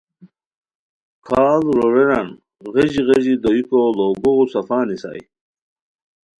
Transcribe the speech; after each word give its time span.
کھاڑ 1.25 1.59
رورینان 1.77 2.27
غیژی 2.73 3.01
غیژی 3.07 3.33
دوئیکو 3.43 3.79
ڑوگوغو 3.97 4.45
صفا 4.53 4.79
نیسائے 4.87 5.23